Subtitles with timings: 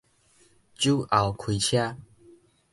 [0.73, 1.95] 酒後開車